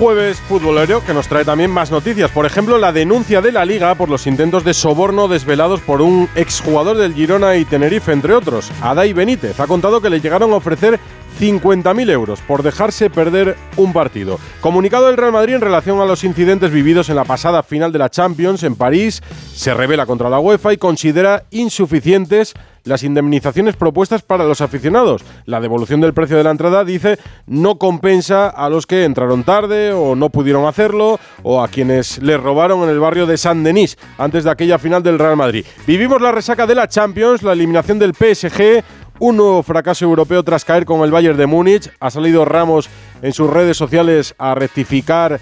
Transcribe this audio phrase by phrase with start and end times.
[0.00, 2.30] jueves futbolero que nos trae también más noticias.
[2.30, 6.26] Por ejemplo, la denuncia de la Liga por los intentos de soborno desvelados por un
[6.36, 8.72] exjugador del Girona y Tenerife, entre otros.
[8.80, 10.98] Adai Benítez ha contado que le llegaron a ofrecer
[11.38, 14.38] 50.000 euros por dejarse perder un partido.
[14.60, 17.98] Comunicado del Real Madrid en relación a los incidentes vividos en la pasada final de
[17.98, 19.22] la Champions en París,
[19.54, 22.54] se revela contra la UEFA y considera insuficientes
[22.84, 25.22] las indemnizaciones propuestas para los aficionados.
[25.44, 29.92] La devolución del precio de la entrada, dice, no compensa a los que entraron tarde
[29.92, 33.98] o no pudieron hacerlo o a quienes les robaron en el barrio de San Denis
[34.18, 35.64] antes de aquella final del Real Madrid.
[35.86, 38.82] Vivimos la resaca de la Champions, la eliminación del PSG,
[39.20, 41.92] un nuevo fracaso europeo tras caer con el Bayern de Múnich.
[42.00, 42.88] Ha salido Ramos
[43.22, 45.38] en sus redes sociales a rectificar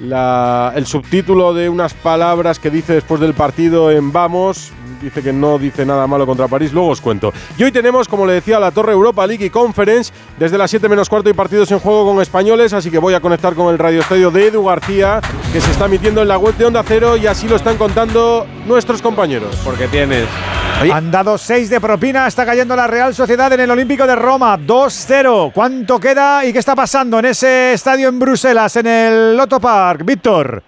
[0.00, 5.58] el subtítulo de unas palabras que dice después del partido en Vamos dice que no
[5.58, 7.32] dice nada malo contra París, luego os cuento.
[7.56, 10.88] Y hoy tenemos, como le decía, la Torre Europa League y Conference desde las 7
[10.88, 13.78] menos cuarto y partidos en juego con españoles, así que voy a conectar con el
[13.78, 15.20] radio estadio de Edu García,
[15.52, 18.46] que se está emitiendo en la web de Onda Cero y así lo están contando
[18.66, 19.56] nuestros compañeros.
[19.64, 20.26] Porque tienes
[20.92, 24.58] Han dado 6 de propina, está cayendo la Real Sociedad en el Olímpico de Roma,
[24.58, 25.52] 2-0.
[25.52, 30.04] ¿Cuánto queda y qué está pasando en ese estadio en Bruselas, en el Lotto Park?
[30.04, 30.67] Víctor.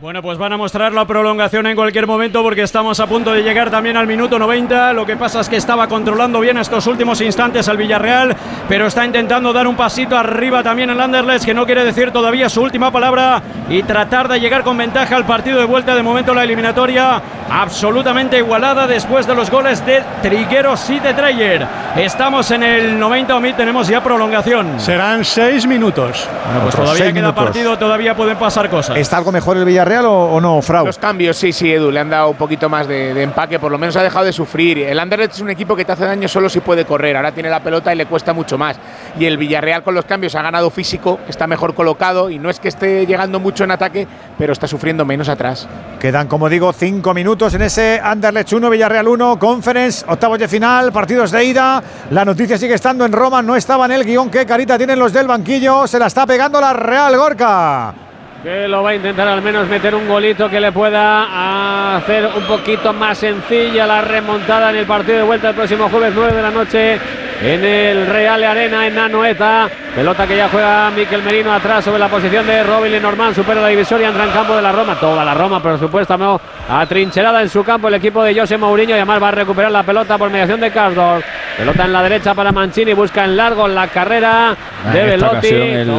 [0.00, 3.42] Bueno, pues van a mostrar la prolongación en cualquier momento porque estamos a punto de
[3.42, 4.94] llegar también al minuto 90.
[4.94, 8.34] Lo que pasa es que estaba controlando bien estos últimos instantes al Villarreal,
[8.66, 12.48] pero está intentando dar un pasito arriba también el Anderlecht, que no quiere decir todavía
[12.48, 15.94] su última palabra y tratar de llegar con ventaja al partido de vuelta.
[15.94, 17.20] De momento la eliminatoria
[17.50, 21.66] absolutamente igualada después de los goles de Trigueros y de Treyer.
[21.96, 24.80] Estamos en el 90 o tenemos ya prolongación.
[24.80, 26.26] Serán seis minutos.
[26.46, 28.96] Bueno, pues todavía queda partido, todavía pueden pasar cosas.
[28.96, 29.89] ¿Está algo mejor el Villarreal?
[29.90, 30.86] Real o, no, Frau?
[30.86, 33.76] Los cambios, sí, sí, Edu, le han dado un poquito más de, empaque, por lo
[33.76, 34.78] menos ha dejado de sufrir.
[34.78, 37.50] El Anderlecht es un equipo que te hace daño solo si puede correr, ahora tiene
[37.50, 38.76] la pelota y le cuesta mucho más.
[39.18, 42.60] Y el Villarreal con los cambios ha ganado físico, está mejor colocado y no es
[42.60, 44.06] que esté llegando mucho en ataque,
[44.38, 45.66] pero está sufriendo menos atrás.
[45.98, 50.92] Quedan, como digo, cinco minutos en ese Anderlecht 1, Villarreal 1, Conference, octavos de final,
[50.92, 51.82] partidos de ida.
[52.12, 54.30] La noticia sigue estando en Roma, no estaba en el guion.
[54.30, 58.09] Qué carita tienen los del banquillo, se la está pegando la Real Gorka
[58.42, 62.44] que lo va a intentar al menos meter un golito que le pueda hacer un
[62.44, 66.42] poquito más sencilla la remontada en el partido de vuelta el próximo jueves 9 de
[66.42, 66.98] la noche
[67.42, 69.68] en el Real Arena en Nanoeta.
[69.94, 73.34] Pelota que ya juega Miquel Merino atrás sobre la posición de Robin Lenormand.
[73.34, 74.94] Supera la divisoria, entra en campo de la Roma.
[75.00, 78.90] Toda la Roma, por supuesto, no, atrincherada en su campo el equipo de José Mourinho.
[78.90, 81.24] Y además va a recuperar la pelota por mediación de Cardor.
[81.56, 82.92] Pelota en la derecha para Mancini.
[82.92, 84.54] Busca en largo la carrera
[84.92, 85.48] de Velotti.
[85.48, 85.90] El,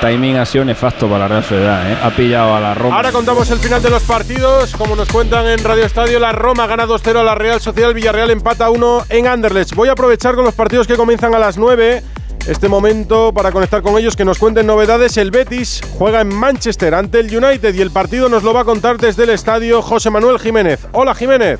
[0.00, 1.65] timing ha sido nefasto para la Real Sociedad.
[1.66, 1.98] ¿Eh?
[2.02, 2.96] Ha pillado a la Roma.
[2.96, 4.74] Ahora contamos el final de los partidos.
[4.76, 7.92] Como nos cuentan en Radio Estadio, la Roma gana 2-0 a la Real Sociedad.
[7.92, 9.74] Villarreal empata 1 en Anderlecht.
[9.74, 12.02] Voy a aprovechar con los partidos que comienzan a las 9.
[12.46, 15.16] Este momento para conectar con ellos que nos cuenten novedades.
[15.16, 18.64] El Betis juega en Manchester ante el United y el partido nos lo va a
[18.64, 20.86] contar desde el estadio José Manuel Jiménez.
[20.92, 21.58] Hola Jiménez.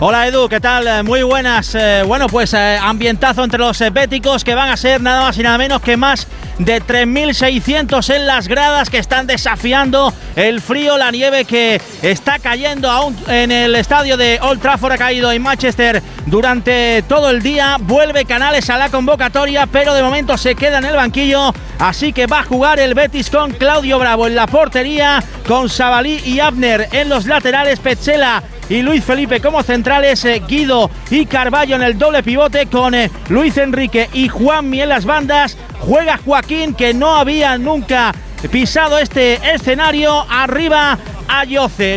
[0.00, 0.88] Hola Edu, ¿qué tal?
[0.88, 1.72] Eh, muy buenas.
[1.76, 5.42] Eh, bueno, pues eh, ambientazo entre los béticos que van a ser nada más y
[5.44, 6.26] nada menos que más
[6.58, 12.90] de 3.600 en las gradas que están desafiando el frío, la nieve que está cayendo
[12.90, 17.76] aún en el estadio de Old Trafford, ha caído en Manchester durante todo el día.
[17.78, 21.54] Vuelve Canales a la convocatoria, pero de momento se queda en el banquillo.
[21.78, 26.20] Así que va a jugar el Betis con Claudio Bravo en la portería, con Sabalí
[26.24, 31.76] y Abner en los laterales, Petzela y Luis Felipe como centrales, eh, Guido y Carballo
[31.76, 35.56] en el doble pivote con eh, Luis Enrique y Juan en las bandas.
[35.80, 38.14] Juega Joaquín que no había nunca
[38.50, 40.24] pisado este escenario.
[40.30, 40.98] Arriba
[41.28, 41.44] a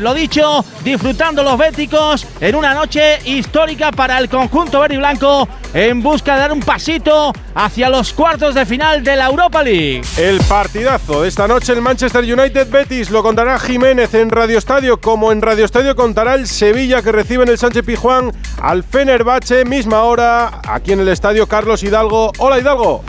[0.01, 5.47] Lo dicho, disfrutando los béticos en una noche histórica para el conjunto verde y blanco
[5.73, 10.01] en busca de dar un pasito hacia los cuartos de final de la Europa League.
[10.17, 14.99] El partidazo de esta noche el Manchester United Betis lo contará Jiménez en Radio Estadio,
[14.99, 19.65] como en Radio Estadio contará el Sevilla que recibe en el Sánchez Pijuán al Fenerbahce,
[19.65, 22.31] misma hora, aquí en el estadio Carlos Hidalgo.
[22.37, 23.03] Hola Hidalgo.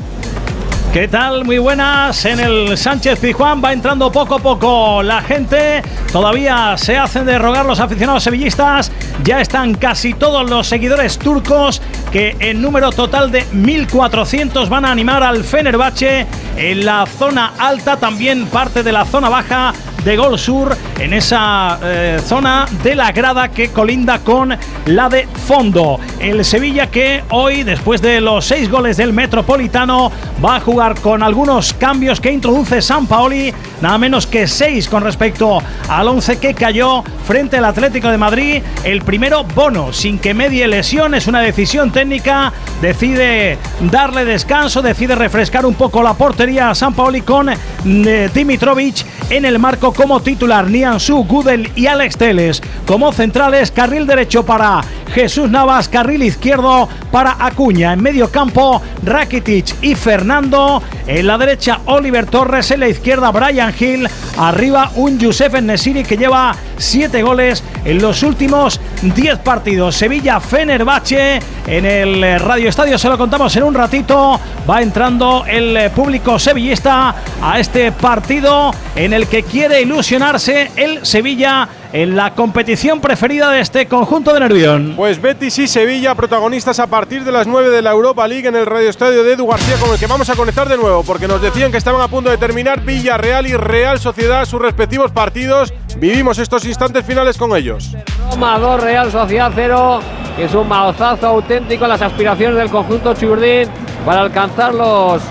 [0.93, 1.45] ¿Qué tal?
[1.45, 2.25] Muy buenas.
[2.25, 5.83] En el Sánchez Pizjuán va entrando poco a poco la gente.
[6.11, 8.91] Todavía se hacen de rogar los aficionados sevillistas.
[9.23, 14.91] Ya están casi todos los seguidores turcos que en número total de 1.400 van a
[14.91, 16.27] animar al Fenerbahce.
[16.57, 19.75] En la zona alta, también parte de la zona baja,
[20.05, 24.57] de Gol Sur, en esa eh, zona de la grada que colinda con
[24.87, 25.99] la de fondo.
[26.19, 30.11] El Sevilla que hoy, después de los seis goles del Metropolitano,
[30.45, 35.03] va a jugar con algunos cambios que introduce San Paoli, nada menos que seis con
[35.03, 38.63] respecto al once que cayó frente al Atlético de Madrid.
[38.85, 43.59] El primero, Bono, sin que medie lesión, es una decisión técnica, decide
[43.91, 49.45] darle descanso, decide refrescar un poco la portería a San Paoli con eh, Dimitrovic en
[49.45, 52.63] el marco como titular, Niansu, Gudel y Alex Teles.
[52.87, 54.83] Como centrales, carril derecho para
[55.13, 61.81] Jesús Navas, carril izquierdo para Acuña, en medio campo Rakitic y Fernando, en la derecha
[61.87, 64.09] Oliver Torres, en la izquierda Brian Hill,
[64.39, 69.97] arriba un Youssef Nesiri que lleva siete goles en los últimos 10 partidos.
[69.97, 74.41] Sevilla Fenerbahce en el eh, Radio Estadio se lo contamos en un ratito.
[74.69, 81.05] Va entrando el eh, público sevillista a este partido en el que quiere ilusionarse el
[81.05, 84.95] Sevilla en la competición preferida de este conjunto de Nervión.
[84.97, 88.57] Pues Betis y Sevilla, protagonistas a partir de las 9 de la Europa League en
[88.57, 91.27] el Radio Estadio de Edu García, con el que vamos a conectar de nuevo, porque
[91.27, 95.73] nos decían que estaban a punto de terminar Villarreal y Real Sociedad sus respectivos partidos.
[95.97, 97.97] Vivimos estos instantes finales con ellos.
[98.31, 100.01] Roma 2, Real Sociedad 0,
[100.37, 103.69] que es un maozazo auténtico en las aspiraciones del conjunto Churdín
[104.05, 105.23] para alcanzar los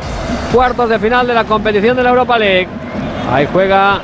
[0.51, 2.67] cuartos de final de la competición de la Europa League.
[3.31, 4.01] Ahí juega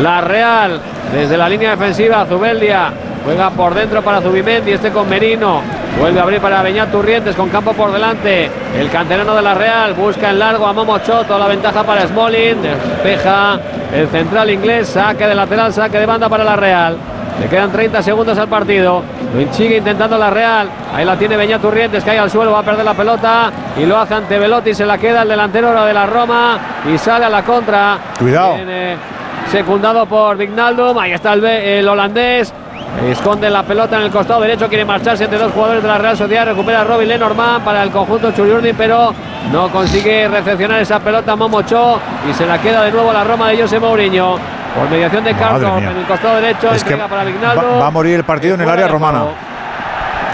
[0.00, 0.80] la Real
[1.12, 2.24] desde la línea defensiva.
[2.26, 2.92] Zubeldia
[3.24, 5.60] juega por dentro para Zubimendi, este con Merino.
[5.98, 8.50] Vuelve a abrir para Beñat Turrientes con campo por delante.
[8.78, 11.38] El canterano de la Real busca en largo a Momo Choto.
[11.38, 12.62] La ventaja para Smolin.
[12.62, 13.58] Despeja
[13.94, 14.88] el central inglés.
[14.88, 16.96] Saque de lateral, saque de banda para la Real.
[17.40, 19.02] Le quedan 30 segundos al partido.
[19.34, 20.68] Lo sigue intentando la Real.
[20.94, 23.50] Ahí la tiene Beñat Turrientes, cae al suelo, va a perder la pelota.
[23.76, 24.74] Y lo hace ante Velotti.
[24.74, 26.58] Se la queda el delantero de la Roma.
[26.92, 27.98] Y sale a la contra.
[28.18, 28.56] Cuidado.
[29.52, 30.98] Secundado por Vignaldum.
[30.98, 32.52] Ahí está el, el holandés.
[33.06, 36.16] Esconde la pelota en el costado derecho, quiere marcharse entre dos jugadores de la Real
[36.16, 36.46] Sociedad.
[36.46, 39.14] Recupera a Robin Lenormand para el conjunto Churiurdi, pero
[39.50, 43.62] no consigue recepcionar esa pelota Momocho y se la queda de nuevo la Roma de
[43.62, 44.36] José Mourinho.
[44.74, 47.62] Por mediación de Carlos en el costado derecho, es que para Vignaldo.
[47.62, 49.24] Va, va, a morir el partido en el área romana.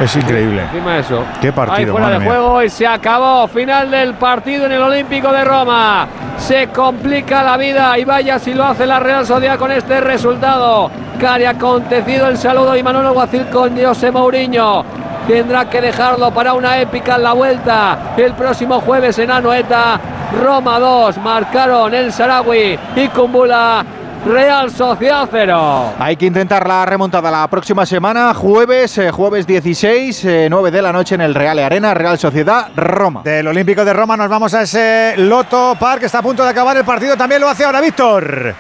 [0.01, 0.63] Es increíble.
[0.63, 1.25] Encima eso.
[1.41, 1.77] Qué partido.
[1.77, 2.29] Ahí fuera de mía.
[2.29, 3.49] juego y se acabó.
[3.49, 6.07] Final del partido en el Olímpico de Roma.
[6.49, 10.91] Se complica la vida y vaya si lo hace la Real Sociedad con este resultado.
[11.21, 14.83] Cari acontecido el saludo y Manuel Alguacil con José Mourinho.
[15.27, 18.15] Tendrá que dejarlo para una épica en la vuelta.
[18.17, 20.01] El próximo jueves en Anoeta.
[20.43, 21.19] Roma 2.
[21.19, 23.85] Marcaron el Sarawi y Kumbula.
[24.27, 25.95] Real Sociedad 0.
[25.99, 30.83] Hay que intentar la remontada la próxima semana, jueves, eh, jueves 16, eh, 9 de
[30.83, 33.23] la noche en el Real Arena, Real Sociedad, Roma.
[33.25, 36.77] Del Olímpico de Roma nos vamos a ese Loto Park, está a punto de acabar
[36.77, 38.55] el partido, también lo hace ahora Víctor.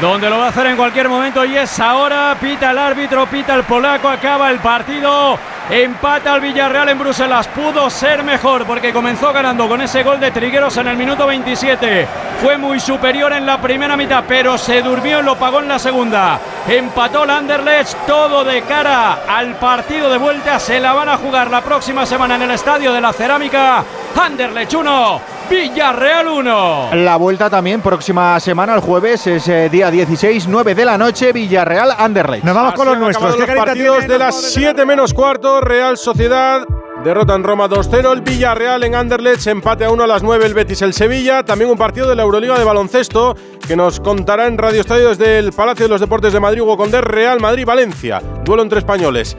[0.00, 3.54] Donde lo va a hacer en cualquier momento y es ahora, pita el árbitro, pita
[3.54, 5.38] el polaco, acaba el partido.
[5.70, 7.46] Empata al Villarreal en Bruselas.
[7.46, 12.08] Pudo ser mejor porque comenzó ganando con ese gol de Trigueros en el minuto 27.
[12.42, 15.78] Fue muy superior en la primera mitad, pero se durmió y lo pagó en la
[15.78, 16.40] segunda.
[16.66, 20.58] Empató el Anderlecht, todo de cara al partido de vuelta.
[20.58, 23.84] Se la van a jugar la próxima semana en el Estadio de la Cerámica.
[24.20, 26.90] Anderlecht 1, Villarreal 1.
[26.92, 31.32] La vuelta también próxima semana, el jueves, es eh, día 16, 9 de la noche,
[31.32, 32.44] Villarreal, Anderlecht.
[32.44, 33.34] Nos vamos con los nuestros.
[33.36, 34.12] ¿Qué los partidos tiene?
[34.12, 36.66] de las 7 menos cuarto, Real Sociedad
[37.02, 40.52] derrota en Roma 2-0, el Villarreal en Anderlecht, empate a 1 a las 9 el
[40.52, 43.34] Betis el Sevilla, también un partido de la Euroliga de baloncesto
[43.66, 46.76] que nos contará en Radio Estadio desde el Palacio de los Deportes de Madrid, Hugo
[46.76, 49.36] Condé, Real Madrid-Valencia, duelo entre españoles.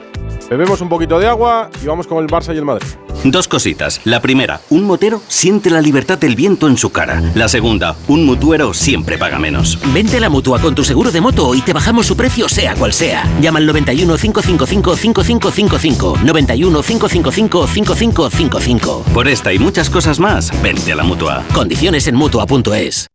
[0.52, 2.86] Bebemos un poquito de agua y vamos con el Barça y el Madrid.
[3.24, 4.02] Dos cositas.
[4.04, 7.22] La primera, un motero siente la libertad del viento en su cara.
[7.36, 9.80] La segunda, un mutuero siempre paga menos.
[9.94, 12.76] Vente a la mutua con tu seguro de moto y te bajamos su precio, sea
[12.76, 13.24] cual sea.
[13.40, 16.18] Llama al 91 555 5555.
[16.22, 19.06] 91 555 5555.
[19.14, 21.46] Por esta y muchas cosas más, vente a la mutua.
[21.54, 23.08] Condiciones en mutua.es.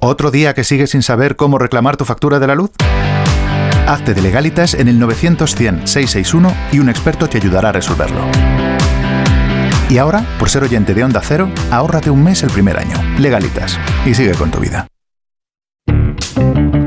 [0.00, 2.70] ¿Otro día que sigues sin saber cómo reclamar tu factura de la luz?
[3.88, 8.20] Hazte de legalitas en el 900-100-661 y un experto te ayudará a resolverlo.
[9.88, 13.02] Y ahora, por ser oyente de Onda Cero, ahórrate un mes el primer año.
[13.18, 13.80] Legalitas.
[14.04, 14.86] Y sigue con tu vida.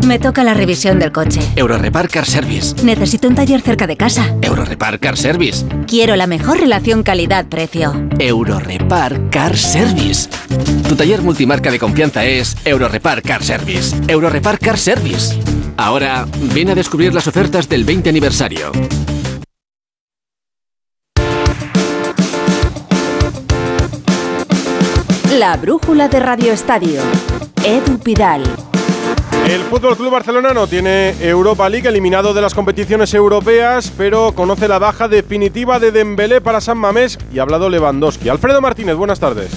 [0.06, 1.40] Me toca la revisión del coche.
[1.56, 2.76] Eurorepar Car Service.
[2.84, 4.36] Necesito un taller cerca de casa.
[4.44, 5.66] Eurorepar Car Service.
[5.88, 8.10] Quiero la mejor relación calidad-precio.
[8.20, 10.30] Eurorepar Car Service.
[10.88, 13.96] Tu taller multimarca de confianza es Eurorepar Car Service.
[14.08, 15.40] Eurorepar Car Service.
[15.78, 18.72] Ahora, ven a descubrir las ofertas del 20 aniversario.
[25.38, 27.02] La brújula de Radio Estadio.
[27.64, 28.44] Edu Pidal.
[29.48, 34.68] El Fútbol Club Barcelona no tiene Europa League eliminado de las competiciones europeas, pero conoce
[34.68, 38.30] la baja definitiva de Dembélé para San Mamés y ha hablado Lewandowski.
[38.30, 39.52] Alfredo Martínez, buenas tardes.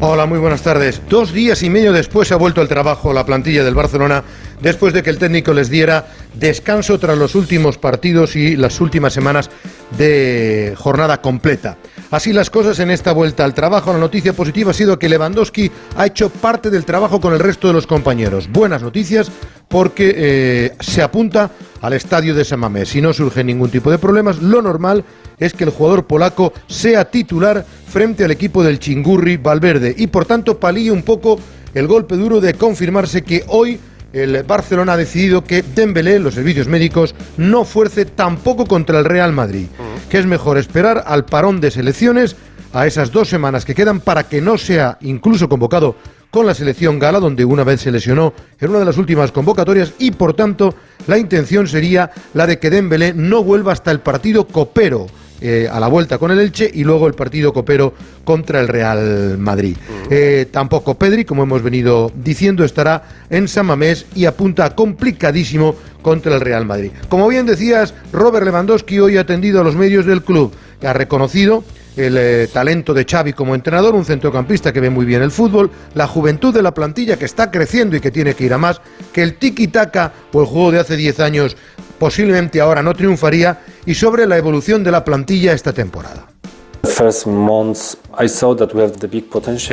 [0.00, 1.02] Hola, muy buenas tardes.
[1.08, 4.22] Dos días y medio después ha vuelto al trabajo la plantilla del Barcelona
[4.60, 9.12] después de que el técnico les diera descanso tras los últimos partidos y las últimas
[9.12, 9.50] semanas
[9.96, 11.78] de jornada completa.
[12.10, 13.92] Así las cosas en esta vuelta al trabajo.
[13.92, 17.66] La noticia positiva ha sido que Lewandowski ha hecho parte del trabajo con el resto
[17.66, 18.48] de los compañeros.
[18.50, 19.30] Buenas noticias
[19.68, 21.50] porque eh, se apunta
[21.82, 22.88] al estadio de San Mamés.
[22.88, 25.04] Si no surge ningún tipo de problemas, lo normal
[25.38, 30.24] es que el jugador polaco sea titular frente al equipo del Chingurri Valverde y por
[30.24, 31.38] tanto palíe un poco
[31.74, 33.78] el golpe duro de confirmarse que hoy
[34.12, 39.32] el Barcelona ha decidido que Dembélé, los servicios médicos, no fuerce tampoco contra el Real
[39.32, 39.66] Madrid,
[40.08, 42.36] que es mejor esperar al parón de selecciones
[42.72, 45.96] a esas dos semanas que quedan para que no sea incluso convocado
[46.30, 49.94] con la selección gala, donde una vez se lesionó en una de las últimas convocatorias
[49.98, 50.74] y por tanto
[51.06, 55.06] la intención sería la de que Dembélé no vuelva hasta el partido copero
[55.40, 59.38] eh, a la vuelta con el Elche y luego el partido copero contra el Real
[59.38, 59.76] Madrid.
[60.10, 66.34] Eh, tampoco Pedri, como hemos venido diciendo, estará en San Mamés y apunta complicadísimo contra
[66.34, 66.90] el Real Madrid.
[67.08, 70.52] Como bien decías, Robert Lewandowski hoy ha atendido a los medios del club.
[70.82, 71.64] Ha reconocido
[71.98, 75.70] el eh, talento de Xavi como entrenador, un centrocampista que ve muy bien el fútbol,
[75.94, 78.80] la juventud de la plantilla que está creciendo y que tiene que ir a más,
[79.12, 81.56] que el tiki-taka o el juego de hace 10 años
[81.98, 86.26] posiblemente ahora no triunfaría y sobre la evolución de la plantilla esta temporada.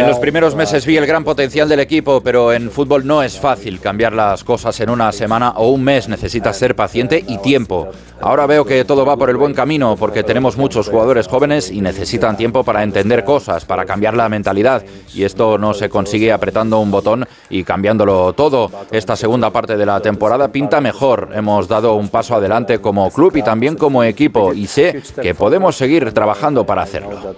[0.03, 3.39] En los primeros meses vi el gran potencial del equipo, pero en fútbol no es
[3.39, 6.07] fácil cambiar las cosas en una semana o un mes.
[6.07, 7.89] Necesitas ser paciente y tiempo.
[8.21, 11.81] Ahora veo que todo va por el buen camino porque tenemos muchos jugadores jóvenes y
[11.81, 14.83] necesitan tiempo para entender cosas, para cambiar la mentalidad.
[15.13, 18.69] Y esto no se consigue apretando un botón y cambiándolo todo.
[18.91, 21.29] Esta segunda parte de la temporada pinta mejor.
[21.33, 25.75] Hemos dado un paso adelante como club y también como equipo y sé que podemos
[25.75, 27.35] seguir trabajando para hacerlo.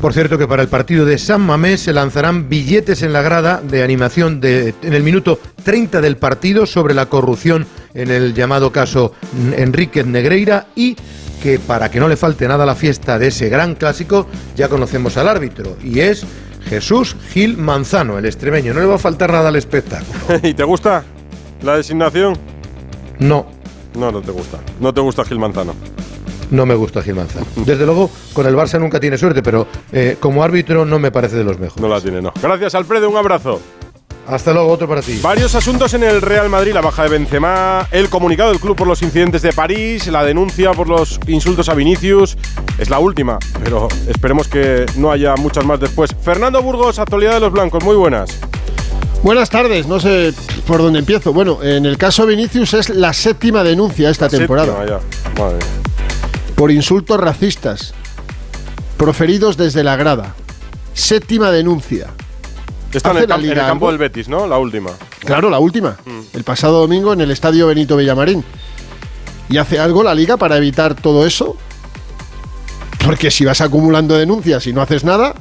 [0.00, 3.60] Por cierto que para el partido de San Mamés se lanzarán billetes en la grada
[3.60, 8.70] de animación de, en el minuto 30 del partido sobre la corrupción en el llamado
[8.70, 9.12] caso
[9.56, 10.96] Enrique Negreira y
[11.42, 14.68] que para que no le falte nada a la fiesta de ese gran clásico ya
[14.68, 16.24] conocemos al árbitro y es
[16.68, 18.74] Jesús Gil Manzano, el extremeño.
[18.74, 20.18] No le va a faltar nada al espectáculo.
[20.42, 21.02] ¿Y te gusta
[21.62, 22.36] la designación?
[23.18, 23.57] No.
[23.98, 24.58] No, no te gusta.
[24.80, 25.74] No te gusta Gil Manzano.
[26.50, 27.46] No me gusta Gil Manzano.
[27.56, 31.36] Desde luego, con el Barça nunca tiene suerte, pero eh, como árbitro no me parece
[31.36, 31.82] de los mejores.
[31.82, 32.32] No la tiene, no.
[32.40, 33.10] Gracias, Alfredo.
[33.10, 33.60] Un abrazo.
[34.28, 35.18] Hasta luego, otro para ti.
[35.22, 38.86] Varios asuntos en el Real Madrid, la baja de Benzema, el comunicado del club por
[38.86, 42.36] los incidentes de París, la denuncia por los insultos a Vinicius.
[42.76, 46.14] Es la última, pero esperemos que no haya muchas más después.
[46.22, 48.38] Fernando Burgos, actualidad de los blancos, muy buenas.
[49.22, 50.32] Buenas tardes, no sé
[50.66, 51.32] por dónde empiezo.
[51.32, 54.76] Bueno, en el caso Vinicius es la séptima denuncia esta temporada.
[54.78, 55.42] Séptima, ya.
[55.42, 55.58] Madre.
[56.54, 57.94] Por insultos racistas
[58.96, 60.34] proferidos desde la grada.
[60.94, 62.08] Séptima denuncia.
[62.92, 64.46] Está en el, la camp- en el campo del Betis, ¿no?
[64.46, 64.90] La última.
[65.20, 65.96] Claro, la última.
[66.32, 68.44] El pasado domingo en el estadio Benito Villamarín.
[69.50, 71.56] ¿Y hace algo la liga para evitar todo eso?
[73.04, 75.34] Porque si vas acumulando denuncias y no haces nada,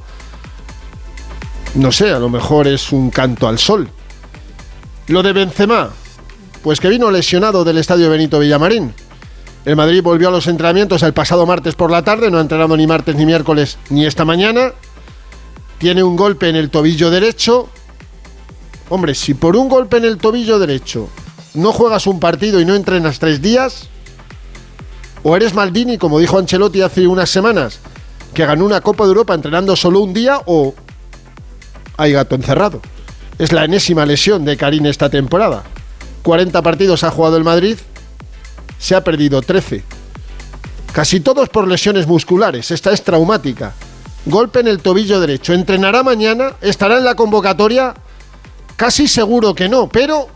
[1.76, 3.90] no sé, a lo mejor es un canto al sol.
[5.08, 5.90] Lo de Benzema,
[6.62, 8.94] pues que vino lesionado del estadio Benito Villamarín.
[9.66, 12.76] El Madrid volvió a los entrenamientos el pasado martes por la tarde, no ha entrenado
[12.78, 14.74] ni martes ni miércoles ni esta mañana.
[15.78, 17.70] Tiene un golpe en el tobillo derecho.
[18.90, 21.10] Hombre, si por un golpe en el tobillo derecho
[21.54, 23.90] no juegas un partido y no entrenas tres días,
[25.24, 27.80] o eres Maldini, como dijo Ancelotti hace unas semanas,
[28.34, 30.76] que ganó una Copa de Europa entrenando solo un día, o
[31.98, 32.82] hay gato encerrado.
[33.40, 35.64] Es la enésima lesión de Karim esta temporada.
[36.24, 37.78] 40 partidos ha jugado el Madrid,
[38.80, 39.84] se ha perdido 13.
[40.92, 43.74] Casi todos por lesiones musculares, esta es traumática.
[44.26, 45.54] Golpe en el tobillo derecho.
[45.54, 46.54] ¿Entrenará mañana?
[46.62, 47.94] ¿Estará en la convocatoria?
[48.76, 50.28] Casi seguro que no, pero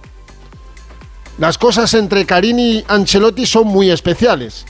[1.38, 4.65] las cosas entre Karim y Ancelotti son muy especiales.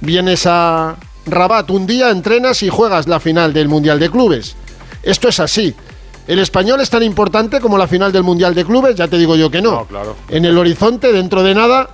[0.00, 4.54] Vienes a Rabat un día, entrenas y juegas la final del Mundial de Clubes.
[5.06, 5.72] Esto es así.
[6.26, 8.96] ¿El español es tan importante como la final del Mundial de Clubes?
[8.96, 9.86] Ya te digo yo que no.
[9.86, 10.16] claro.
[10.28, 11.90] En el horizonte, dentro de nada,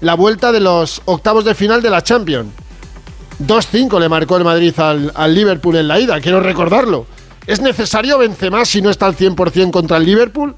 [0.00, 2.48] la vuelta de los octavos de final de la Champions.
[3.46, 7.06] 2-5 le marcó el Madrid al, al Liverpool en la ida, quiero recordarlo.
[7.46, 10.56] ¿Es necesario Benzema si no está al 100% contra el Liverpool?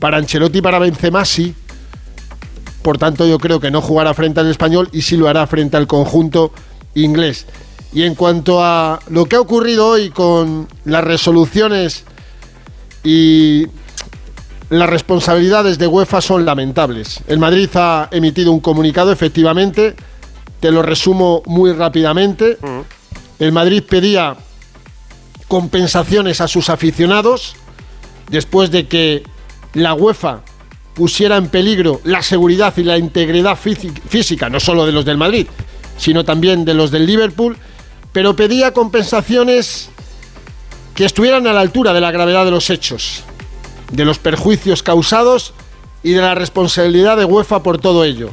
[0.00, 1.54] Para Ancelotti y para Benzema sí.
[2.82, 5.76] Por tanto, yo creo que no jugará frente al español y sí lo hará frente
[5.76, 6.52] al conjunto
[6.94, 7.46] inglés.
[7.94, 12.04] Y en cuanto a lo que ha ocurrido hoy con las resoluciones
[13.04, 13.66] y
[14.70, 17.20] las responsabilidades de UEFA son lamentables.
[17.28, 19.94] El Madrid ha emitido un comunicado, efectivamente,
[20.58, 22.58] te lo resumo muy rápidamente.
[23.38, 24.36] El Madrid pedía
[25.46, 27.54] compensaciones a sus aficionados
[28.28, 29.22] después de que
[29.74, 30.40] la UEFA
[30.94, 35.18] pusiera en peligro la seguridad y la integridad físi- física, no solo de los del
[35.18, 35.46] Madrid,
[35.98, 37.56] sino también de los del Liverpool,
[38.14, 39.90] pero pedía compensaciones
[40.94, 43.24] que estuvieran a la altura de la gravedad de los hechos,
[43.90, 45.52] de los perjuicios causados
[46.04, 48.30] y de la responsabilidad de UEFA por todo ello.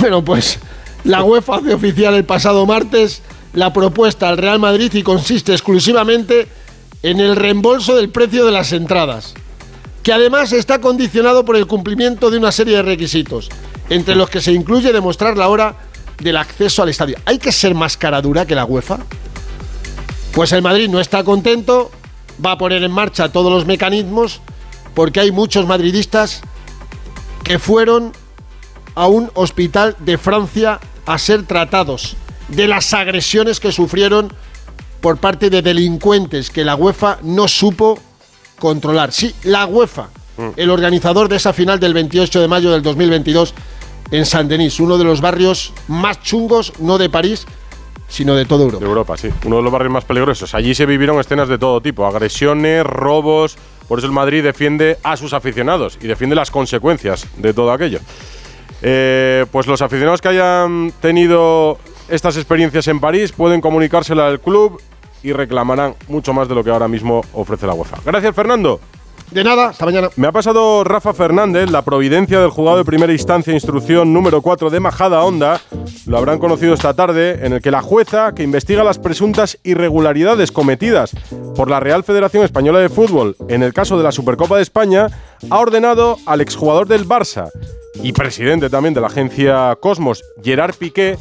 [0.00, 0.60] Bueno, pues
[1.02, 3.22] la UEFA hace oficial el pasado martes
[3.54, 6.46] la propuesta al Real Madrid y consiste exclusivamente
[7.02, 9.34] en el reembolso del precio de las entradas,
[10.04, 13.50] que además está condicionado por el cumplimiento de una serie de requisitos,
[13.90, 15.76] entre los que se incluye demostrar la hora
[16.18, 17.16] del acceso al estadio.
[17.24, 18.98] ¿Hay que ser más cara dura que la UEFA?
[20.32, 21.90] Pues el Madrid no está contento,
[22.44, 24.40] va a poner en marcha todos los mecanismos,
[24.94, 26.42] porque hay muchos madridistas
[27.44, 28.12] que fueron
[28.94, 32.16] a un hospital de Francia a ser tratados
[32.48, 34.32] de las agresiones que sufrieron
[35.00, 37.98] por parte de delincuentes que la UEFA no supo
[38.58, 39.12] controlar.
[39.12, 40.08] Sí, la UEFA,
[40.56, 43.54] el organizador de esa final del 28 de mayo del 2022
[44.10, 47.46] en Saint-Denis, uno de los barrios más chungos, no de París,
[48.08, 48.84] sino de toda Europa.
[48.84, 49.28] De Europa, sí.
[49.46, 50.54] Uno de los barrios más peligrosos.
[50.54, 53.56] Allí se vivieron escenas de todo tipo, agresiones, robos.
[53.88, 58.00] Por eso el Madrid defiende a sus aficionados y defiende las consecuencias de todo aquello.
[58.82, 61.78] Eh, pues los aficionados que hayan tenido
[62.08, 64.80] estas experiencias en París pueden comunicársela al club
[65.22, 67.98] y reclamarán mucho más de lo que ahora mismo ofrece la UEFA.
[68.04, 68.80] Gracias, Fernando.
[69.32, 70.10] De nada, hasta mañana.
[70.16, 74.68] Me ha pasado Rafa Fernández, la providencia del juzgado de primera instancia, instrucción número 4
[74.68, 75.58] de Majada Honda.
[76.06, 80.52] Lo habrán conocido esta tarde, en el que la jueza, que investiga las presuntas irregularidades
[80.52, 81.12] cometidas
[81.56, 85.06] por la Real Federación Española de Fútbol en el caso de la Supercopa de España,
[85.48, 87.48] ha ordenado al exjugador del Barça
[88.02, 91.16] y presidente también de la agencia Cosmos, Gerard Piqué,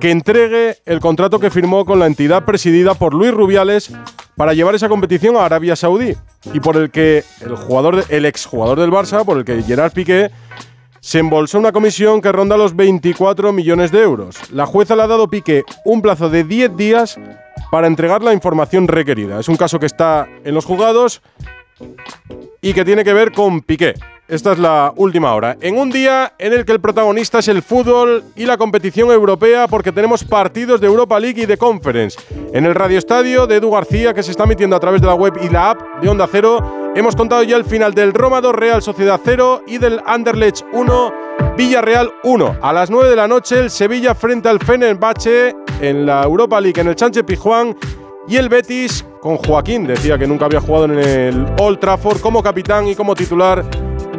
[0.00, 3.92] que entregue el contrato que firmó con la entidad presidida por Luis Rubiales
[4.36, 6.14] para llevar esa competición a Arabia Saudí
[6.52, 10.30] y por el que el jugador, el exjugador del Barça, por el que Gerard Piqué
[11.00, 14.36] se embolsó una comisión que ronda los 24 millones de euros.
[14.52, 17.18] La jueza le ha dado Piqué un plazo de 10 días
[17.70, 19.40] para entregar la información requerida.
[19.40, 21.22] Es un caso que está en los juzgados
[22.60, 23.94] y que tiene que ver con Piqué.
[24.28, 25.56] Esta es la última hora.
[25.62, 29.66] En un día en el que el protagonista es el fútbol y la competición europea,
[29.68, 32.18] porque tenemos partidos de Europa League y de Conference.
[32.52, 35.14] En el Radio Estadio de Edu García, que se está emitiendo a través de la
[35.14, 38.54] web y la app de Onda Cero, hemos contado ya el final del Roma 2
[38.54, 41.14] Real Sociedad 0 y del Anderlecht 1
[41.56, 42.58] Villarreal 1.
[42.60, 46.78] A las 9 de la noche, el Sevilla frente al Fenerbahce en la Europa League
[46.78, 47.74] en el Sánchez Pizjuán.
[48.28, 52.42] Y el Betis con Joaquín, decía que nunca había jugado en el Old Trafford como
[52.42, 53.64] capitán y como titular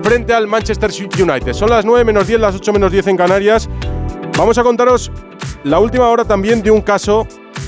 [0.04, 1.54] frente al Manchester United.
[1.54, 3.70] Son las 9 menos 10, las 8 menos 10 en Canarias.
[4.38, 5.12] Vamos a contaros
[5.64, 7.28] la última hora también de un caso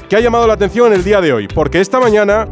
[0.10, 2.48] que ha llamado la atención en el día de hoy, porque esta mañana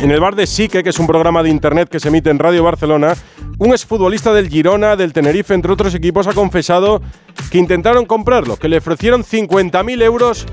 [0.00, 2.38] en el bar de Sique, que es un programa de internet que se emite en
[2.38, 3.14] Radio Barcelona,
[3.58, 7.02] un exfutbolista del Girona, del Tenerife, entre otros equipos, ha confesado
[7.50, 10.46] que intentaron comprarlo, que le ofrecieron 50.000 euros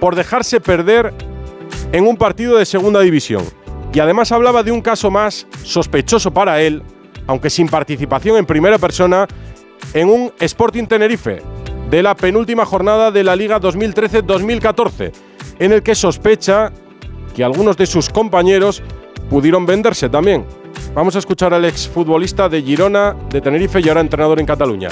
[0.00, 1.14] por dejarse perder
[1.92, 3.44] en un partido de segunda división.
[3.92, 6.82] Y además hablaba de un caso más sospechoso para él,
[7.30, 9.28] aunque sin participación en primera persona,
[9.94, 11.40] en un Sporting Tenerife
[11.88, 15.12] de la penúltima jornada de la Liga 2013-2014,
[15.60, 16.72] en el que sospecha
[17.32, 18.82] que algunos de sus compañeros
[19.30, 20.44] pudieron venderse también.
[20.92, 24.88] Vamos a escuchar al exfutbolista de Girona, de Tenerife y ahora entrenador en Cataluña.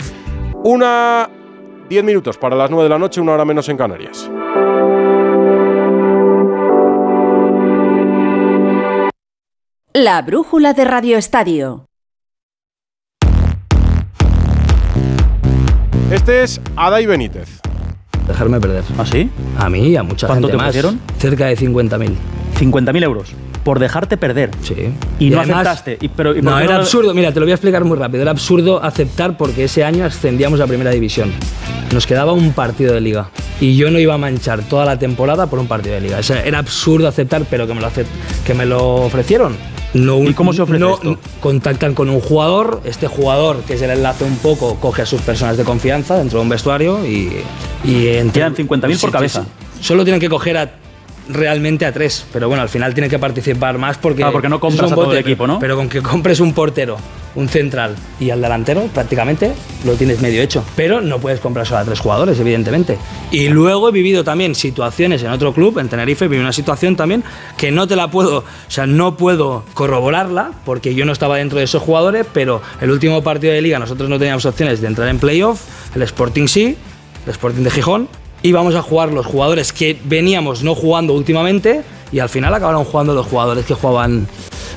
[0.63, 1.29] Una...
[1.89, 4.31] 10 minutos para las 9 de la noche, una hora menos en Canarias.
[9.93, 11.88] La brújula de Radio Estadio.
[16.11, 17.49] Este es Adai Benítez.
[18.27, 18.85] Dejarme perder.
[18.99, 19.31] ¿Ah, sí?
[19.59, 20.69] A mí y a mucha ¿Cuánto gente te más.
[20.69, 21.01] ofrecieron?
[21.19, 22.15] Cerca de 50.000.
[22.59, 23.29] 50.000 euros.
[23.65, 24.51] Por dejarte perder.
[24.63, 24.75] Sí.
[25.19, 25.99] Y, no además- aceptaste.
[26.01, 27.13] Y, pero, ¿y por No, era absurdo.
[27.15, 28.23] Mira, te lo voy a explicar muy rápido.
[28.23, 31.33] Era absurdo aceptar porque ese año ascendíamos a primera división.
[31.93, 33.29] Nos quedaba un partido de liga.
[33.61, 36.19] Y yo no iba a manchar toda la temporada por un partido de liga.
[36.19, 38.07] O sea, era absurdo aceptar, pero que me lo, acep-
[38.47, 39.57] que me lo ofrecieron.
[39.95, 41.19] No, ¿Y cómo se ofrece no, esto?
[41.41, 42.83] Contactan con un jugador.
[42.85, 46.39] Este jugador, que es el enlace un poco, coge a sus personas de confianza dentro
[46.39, 47.33] de un vestuario y.
[47.85, 49.43] y entre- Quedan 50.000 por Sí, cabeza.
[49.45, 49.49] sí.
[49.85, 50.71] Solo tienen que coger a
[51.29, 52.27] realmente a tres.
[52.33, 54.25] Pero bueno, al final tiene que participar más porque.
[54.49, 55.59] No compras a todo bote, el equipo, ¿no?
[55.59, 56.97] Pero con que compres un portero,
[57.35, 59.53] un central y al delantero, prácticamente
[59.85, 60.65] lo tienes medio hecho.
[60.75, 62.99] Pero no puedes comprar solo a tres jugadores, evidentemente.
[63.31, 67.23] Y luego he vivido también situaciones en otro club, en Tenerife, viví una situación también
[67.57, 71.59] que no te la puedo, o sea, no puedo corroborarla porque yo no estaba dentro
[71.59, 75.09] de esos jugadores, pero el último partido de liga nosotros no teníamos opciones de entrar
[75.09, 75.61] en playoff,
[75.95, 76.77] el Sporting sí,
[77.27, 78.09] el Sporting de Gijón,
[78.43, 83.15] íbamos a jugar los jugadores que veníamos no jugando últimamente y al final acabaron jugando
[83.15, 84.27] los jugadores que jugaban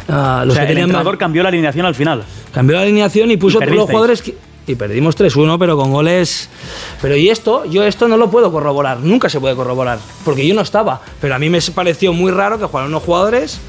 [0.10, 2.24] ah, los O sea, que el tenían más- entrenador cambió la alineación al final.
[2.54, 4.36] Cambió la alineación y puso Y todos los jugadores que-
[4.68, 6.50] y perdimos 3-1, pero con goles.
[7.02, 10.54] Pero y esto, yo esto no lo puedo corroborar, nunca se puede corroborar, porque yo
[10.54, 11.02] no estaba.
[11.20, 13.60] Pero a mí me pareció muy raro que jugaran unos jugadores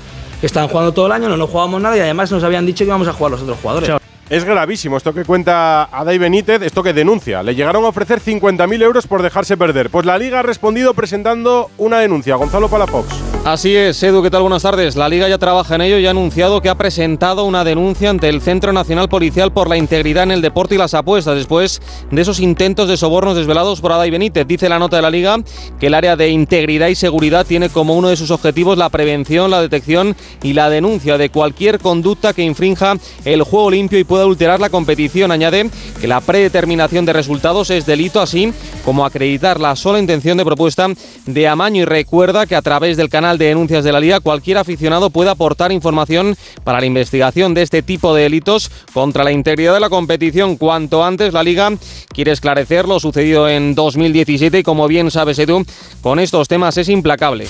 [0.40, 2.84] que estaban jugando todo el año, no nos jugábamos nada y además nos habían dicho
[2.84, 3.90] que íbamos a jugar los otros jugadores.
[4.32, 7.42] Es gravísimo esto que cuenta Adai Benítez, esto que denuncia.
[7.42, 9.90] Le llegaron a ofrecer 50.000 euros por dejarse perder.
[9.90, 12.36] Pues la Liga ha respondido presentando una denuncia.
[12.36, 13.31] Gonzalo Palafox.
[13.44, 14.42] Así es, Edu, ¿qué tal?
[14.42, 14.94] Buenas tardes.
[14.94, 18.28] La Liga ya trabaja en ello y ha anunciado que ha presentado una denuncia ante
[18.28, 22.22] el Centro Nacional Policial por la integridad en el deporte y las apuestas después de
[22.22, 24.46] esos intentos de sobornos desvelados por Adai Benítez.
[24.46, 25.38] Dice la nota de la Liga
[25.80, 29.50] que el área de integridad y seguridad tiene como uno de sus objetivos la prevención,
[29.50, 34.22] la detección y la denuncia de cualquier conducta que infrinja el juego limpio y pueda
[34.22, 35.32] alterar la competición.
[35.32, 35.68] Añade
[36.00, 38.52] que la predeterminación de resultados es delito, así
[38.84, 40.86] como acreditar la sola intención de propuesta
[41.26, 44.58] de amaño y recuerda que a través del canal de denuncias de la Liga cualquier
[44.58, 49.74] aficionado puede aportar información para la investigación de este tipo de delitos contra la integridad
[49.74, 50.56] de la competición.
[50.56, 51.70] Cuanto antes la Liga
[52.12, 55.64] quiere esclarecer lo sucedido en 2017 y como bien sabes Edu,
[56.02, 57.46] con estos temas es implacable.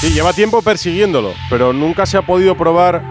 [0.00, 3.02] Sí, lleva tiempo persiguiéndolo, pero nunca se ha podido probar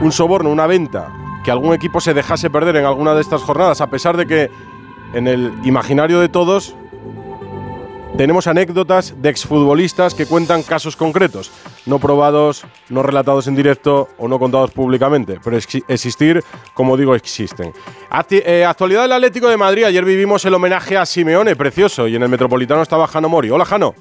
[0.00, 1.12] un soborno, una venta,
[1.44, 4.50] que algún equipo se dejase perder en alguna de estas jornadas, a pesar de que
[5.14, 6.74] en el imaginario de todos
[8.16, 11.52] tenemos anécdotas de exfutbolistas que cuentan casos concretos,
[11.86, 16.42] no probados, no relatados en directo o no contados públicamente, pero exi- existir,
[16.74, 17.72] como digo, existen.
[18.30, 22.22] Eh, actualidad del Atlético de Madrid, ayer vivimos el homenaje a Simeone, precioso, y en
[22.22, 23.50] el Metropolitano estaba Jano Mori.
[23.50, 23.94] Hola Jano.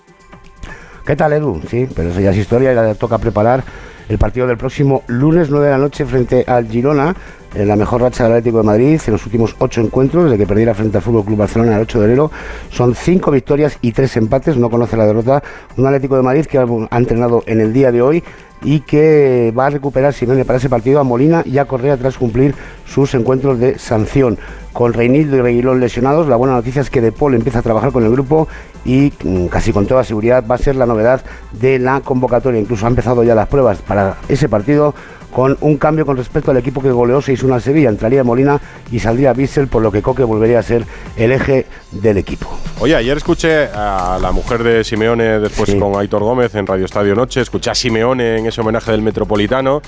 [1.06, 1.62] ¿Qué tal, Edu?
[1.70, 3.64] Sí, pero eso ya es historia y ahora toca preparar
[4.10, 7.16] el partido del próximo lunes 9 de la noche frente al Girona,
[7.56, 10.46] en la mejor racha del Atlético de Madrid en los últimos ocho encuentros, desde que
[10.48, 12.32] perdiera frente al Fútbol Club Barcelona el 8 de enero.
[12.70, 15.42] Son cinco victorias y tres empates, no conoce la derrota.
[15.76, 18.24] Un Atlético de Madrid que ha ha entrenado en el día de hoy
[18.62, 22.18] y que va a recuperar Simeone para ese partido a Molina y a Correa tras
[22.18, 24.38] cumplir sus encuentros de sanción.
[24.74, 27.92] Con Reinildo y Reguilón lesionados, la buena noticia es que De Paul empieza a trabajar
[27.92, 28.48] con el grupo
[28.86, 32.60] y mm, casi con toda seguridad va a ser la novedad de la convocatoria.
[32.60, 34.94] Incluso ha empezado ya las pruebas para ese partido
[35.32, 37.90] con un cambio con respecto al equipo que goleó 6-1 al Sevilla.
[37.90, 38.60] Entraría Molina
[38.92, 40.86] y saldría Bissell, por lo que Coque volvería a ser
[41.16, 42.48] el eje del equipo.
[42.80, 45.78] Oye, ayer escuché a la mujer de Simeone después Sí.
[45.80, 49.82] con Aitor Gómez en Radio Estadio Noche, escuché a Simeone en ese homenaje del Metropolitano.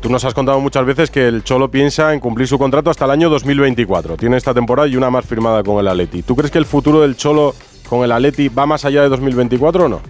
[0.00, 3.04] Tú nos has contado muchas veces que el Cholo piensa en cumplir su contrato hasta
[3.04, 4.16] el año 2024.
[4.16, 6.22] Tiene esta temporada y una más firmada con el Atleti.
[6.22, 7.54] ¿Tú crees que el futuro del Cholo
[7.88, 10.00] con el Atleti va más allá de 2024 o no?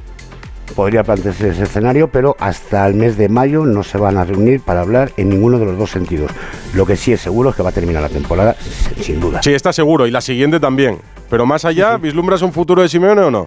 [0.74, 4.60] Podría plantearse ese escenario, pero hasta el mes de mayo no se van a reunir
[4.60, 6.30] para hablar en ninguno de los dos sentidos.
[6.74, 8.54] Lo que sí es seguro es que va a terminar la temporada,
[9.00, 9.42] sin duda.
[9.42, 10.06] Sí, está seguro.
[10.06, 10.98] Y la siguiente también.
[11.28, 13.46] Pero más allá, ¿vislumbras un futuro de Simeone o no?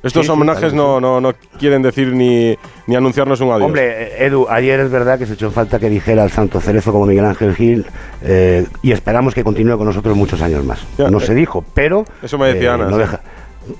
[0.00, 3.66] Estos Sí, homenajes no, no, no quieren decir ni, ni anunciarnos un adiós.
[3.66, 7.04] Hombre, Edu, ayer es verdad que se echó falta que dijera el Santo Cerezo como
[7.06, 7.84] Miguel Ángel Gil
[8.22, 10.78] eh, y esperamos que continúe con nosotros muchos años más.
[10.96, 13.20] Ya, no eh, se dijo, pero eso me decía eh, Ana, no deja-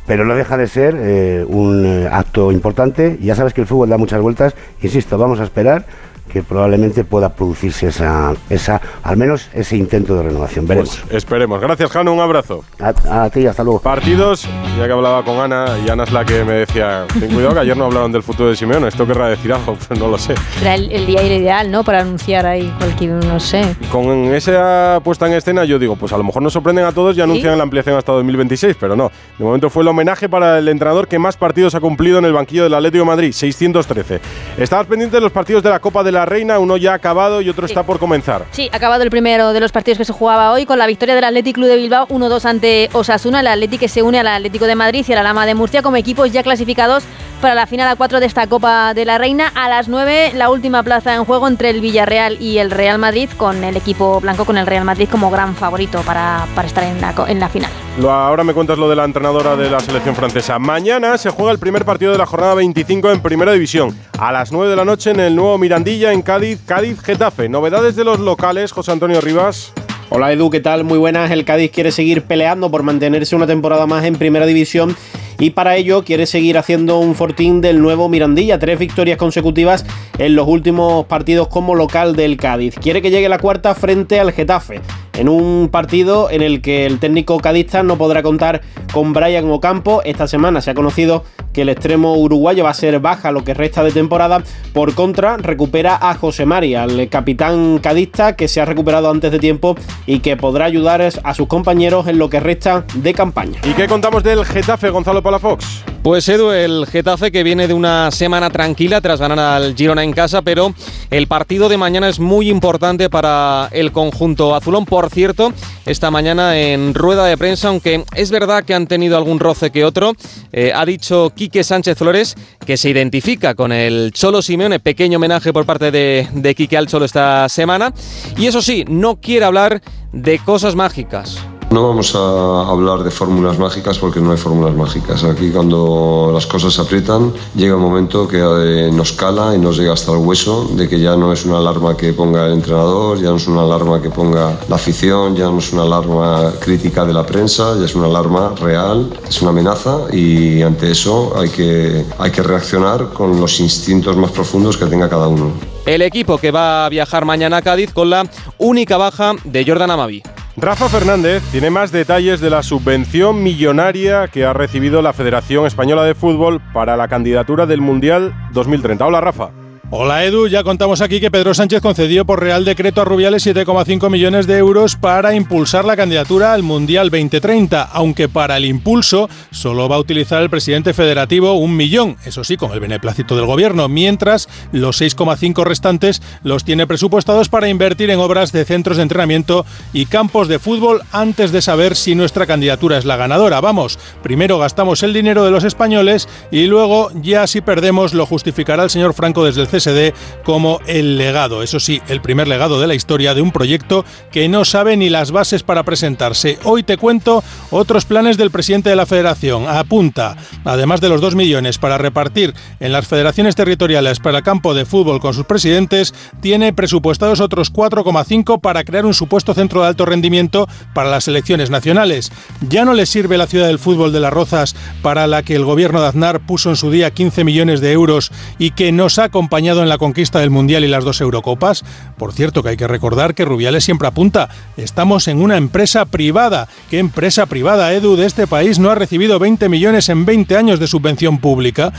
[0.06, 3.18] pero no deja de ser eh, un eh, acto importante.
[3.20, 4.54] Ya sabes que el fútbol da muchas vueltas.
[4.82, 5.86] Insisto, vamos a esperar
[6.28, 10.66] que probablemente pueda producirse esa, esa, al menos ese intento de renovación.
[10.66, 10.98] Veremos.
[11.04, 11.60] Pues esperemos.
[11.60, 12.12] Gracias, Jano.
[12.12, 12.64] Un abrazo.
[12.80, 13.80] A, a ti, hasta luego.
[13.80, 14.46] Partidos,
[14.78, 17.60] ya que hablaba con Ana, y Ana es la que me decía, ten cuidado que
[17.60, 20.34] ayer no hablaron del futuro de Simeone, esto querrá decir algo, pues no lo sé.
[20.60, 21.82] Era el, el día ideal, ¿no?
[21.84, 23.76] Para anunciar ahí cualquier, no sé.
[23.90, 27.16] Con esa puesta en escena yo digo, pues a lo mejor nos sorprenden a todos
[27.16, 29.10] y anuncian la ampliación hasta 2026, pero no.
[29.38, 32.32] De momento fue el homenaje para el entrenador que más partidos ha cumplido en el
[32.32, 34.20] banquillo del Atlético de Madrid, 613.
[34.58, 37.48] Estabas pendiente de los partidos de la Copa de la Reina, uno ya acabado y
[37.48, 38.44] otro está por comenzar.
[38.50, 41.24] Sí, acabado el primero de los partidos que se jugaba hoy con la victoria del
[41.24, 44.74] Athletic Club de Bilbao 1-2 ante Osasuna, el Athletic que se une al Atlético de
[44.74, 47.04] Madrid y a la Lama de Murcia como equipos ya clasificados
[47.40, 49.52] para la final a 4 de esta Copa de la Reina.
[49.54, 53.28] A las 9 la última plaza en juego entre el Villarreal y el Real Madrid
[53.36, 57.00] con el equipo blanco con el Real Madrid como gran favorito para, para estar en
[57.00, 57.70] la, en la final.
[58.00, 60.58] Lo- ahora me cuentas lo de la entrenadora de la selección francesa.
[60.58, 63.96] Mañana se juega el primer partido de la jornada 25 en Primera División.
[64.18, 67.48] A las 9 de la noche en el nuevo Mirandilla en Cádiz, Cádiz-Getafe.
[67.48, 69.72] Novedades de los locales, José Antonio Rivas.
[70.10, 70.84] Hola Edu, ¿qué tal?
[70.84, 71.30] Muy buenas.
[71.30, 74.96] El Cádiz quiere seguir peleando por mantenerse una temporada más en primera división
[75.38, 79.84] y para ello quiere seguir haciendo un fortín del nuevo Mirandilla, tres victorias consecutivas
[80.18, 82.74] en los últimos partidos como local del Cádiz.
[82.80, 84.80] Quiere que llegue la cuarta frente al Getafe
[85.18, 90.00] en un partido en el que el técnico cadista no podrá contar con Brian Ocampo.
[90.04, 93.52] Esta semana se ha conocido que el extremo uruguayo va a ser baja lo que
[93.52, 94.42] resta de temporada.
[94.72, 99.38] Por contra, recupera a José María, el capitán cadista que se ha recuperado antes de
[99.40, 99.74] tiempo
[100.06, 103.60] y que podrá ayudar a sus compañeros en lo que resta de campaña.
[103.64, 105.84] ¿Y qué contamos del Getafe, Gonzalo Palafox?
[106.02, 110.12] Pues Edu, el Getafe que viene de una semana tranquila tras ganar al Girona en
[110.12, 110.72] casa, pero
[111.10, 114.84] el partido de mañana es muy importante para el conjunto azulón.
[114.84, 115.52] Por cierto,
[115.86, 119.84] esta mañana en rueda de prensa, aunque es verdad que han tenido algún roce que
[119.84, 120.12] otro,
[120.52, 125.52] eh, ha dicho Quique Sánchez Flores que se identifica con el Cholo Simeone, pequeño homenaje
[125.52, 127.92] por parte de, de Quique al Cholo esta semana.
[128.36, 131.38] Y eso sí, no quiere hablar de cosas mágicas.
[131.70, 135.22] No vamos a hablar de fórmulas mágicas porque no hay fórmulas mágicas.
[135.24, 139.76] Aquí cuando las cosas se aprietan llega un momento que eh, nos cala y nos
[139.76, 143.20] llega hasta el hueso de que ya no es una alarma que ponga el entrenador,
[143.20, 147.04] ya no es una alarma que ponga la afición, ya no es una alarma crítica
[147.04, 151.50] de la prensa, ya es una alarma real, es una amenaza y ante eso hay
[151.50, 155.52] que, hay que reaccionar con los instintos más profundos que tenga cada uno.
[155.84, 158.24] El equipo que va a viajar mañana a Cádiz con la
[158.56, 160.22] única baja de Jordan Amavi.
[160.60, 166.02] Rafa Fernández tiene más detalles de la subvención millonaria que ha recibido la Federación Española
[166.02, 169.06] de Fútbol para la candidatura del Mundial 2030.
[169.06, 169.57] Hola Rafa.
[169.90, 174.10] Hola Edu, ya contamos aquí que Pedro Sánchez concedió por Real Decreto a Rubiales 7,5
[174.10, 179.88] millones de euros para impulsar la candidatura al Mundial 2030, aunque para el impulso solo
[179.88, 183.88] va a utilizar el presidente federativo un millón, eso sí, con el beneplácito del gobierno,
[183.88, 189.64] mientras los 6,5 restantes los tiene presupuestados para invertir en obras de centros de entrenamiento
[189.94, 193.62] y campos de fútbol antes de saber si nuestra candidatura es la ganadora.
[193.62, 198.84] Vamos, primero gastamos el dinero de los españoles y luego ya si perdemos lo justificará
[198.84, 200.14] el señor Franco desde el CSD
[200.44, 204.48] como el legado, eso sí, el primer legado de la historia de un proyecto que
[204.48, 206.58] no sabe ni las bases para presentarse.
[206.64, 209.68] Hoy te cuento otros planes del presidente de la federación.
[209.68, 214.74] Apunta, además de los 2 millones para repartir en las federaciones territoriales para el campo
[214.74, 219.88] de fútbol con sus presidentes, tiene presupuestados otros 4,5 para crear un supuesto centro de
[219.88, 222.32] alto rendimiento para las selecciones nacionales.
[222.68, 225.64] Ya no le sirve la ciudad del fútbol de las Rozas para la que el
[225.64, 229.24] gobierno de Aznar puso en su día 15 millones de euros y que nos ha
[229.24, 231.84] acompañado en la conquista del Mundial y las dos Eurocopas.
[232.16, 236.68] Por cierto, que hay que recordar que Rubiales siempre apunta, estamos en una empresa privada.
[236.90, 240.80] ¿Qué empresa privada, Edu, de este país no ha recibido 20 millones en 20 años
[240.80, 241.92] de subvención pública?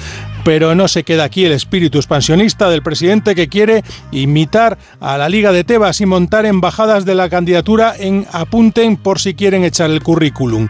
[0.43, 5.29] Pero no se queda aquí el espíritu expansionista del presidente que quiere imitar a la
[5.29, 9.89] Liga de Tebas y montar embajadas de la candidatura en apunten por si quieren echar
[9.89, 10.67] el currículum.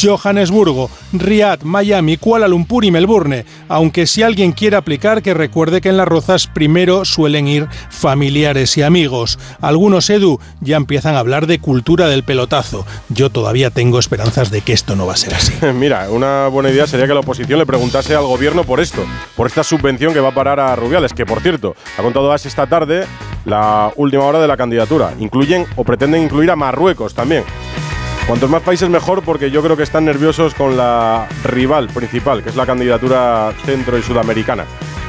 [0.00, 3.44] Johannesburgo, Riyadh, Miami, Kuala Lumpur y Melbourne.
[3.68, 8.76] Aunque si alguien quiere aplicar, que recuerde que en las rozas primero suelen ir familiares
[8.78, 9.38] y amigos.
[9.60, 12.86] Algunos Edu ya empiezan a hablar de cultura del pelotazo.
[13.08, 15.52] Yo todavía tengo esperanzas de que esto no va a ser así.
[15.74, 19.04] Mira, una buena idea sería que la oposición le preguntase al gobierno por esto
[19.36, 22.46] por esta subvención que va a parar a Rubiales, que por cierto, ha contado AS
[22.46, 23.06] esta tarde
[23.44, 25.12] la última hora de la candidatura.
[25.18, 27.44] Incluyen o pretenden incluir a Marruecos también.
[28.26, 32.50] Cuantos más países mejor porque yo creo que están nerviosos con la rival principal, que
[32.50, 34.64] es la candidatura centro y sudamericana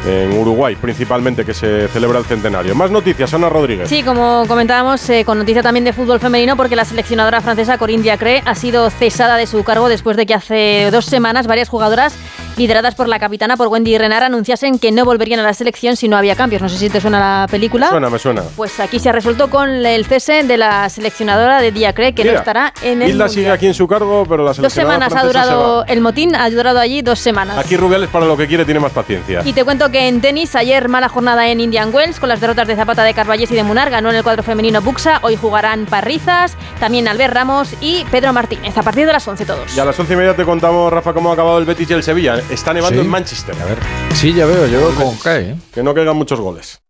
[0.05, 2.73] en Uruguay, principalmente, que se celebra el centenario.
[2.75, 3.87] Más noticias, Ana Rodríguez.
[3.87, 8.03] Sí, como comentábamos, eh, con noticia también de fútbol femenino, porque la seleccionadora francesa Corinne
[8.03, 12.15] Diacre ha sido cesada de su cargo después de que hace dos semanas varias jugadoras
[12.57, 16.07] lideradas por la capitana, por Wendy Renard, anunciasen que no volverían a la selección si
[16.07, 16.61] no había cambios.
[16.61, 17.89] No sé si te suena la película.
[17.89, 18.43] Suena, me suena.
[18.55, 22.31] Pues aquí se ha resuelto con el cese de la seleccionadora de Diacre, que no
[22.31, 23.11] estará en el.
[23.11, 26.49] Hilda sigue aquí en su cargo, pero la Dos semanas ha durado el motín, ha
[26.49, 27.57] durado allí dos semanas.
[27.57, 29.41] Aquí Rubiales para lo que quiere tiene más paciencia.
[29.43, 32.67] Y te cuento que en tenis, ayer mala jornada en Indian Wells, con las derrotas
[32.67, 35.19] de Zapata de Carballés y de Munar, ganó en el cuadro femenino Buxa.
[35.23, 38.77] Hoy jugarán Parrizas, también Albert Ramos y Pedro Martínez.
[38.77, 39.75] A partir de las 11 todos.
[39.75, 41.93] Y a las 11 y media te contamos, Rafa, cómo ha acabado el Betis y
[41.93, 42.40] el Sevilla.
[42.49, 43.05] Está nevando Sí.
[43.05, 43.55] en Manchester.
[43.61, 43.77] A ver.
[44.13, 45.55] Sí, ya veo, yo con cae.
[45.73, 46.81] Que no caigan muchos goles.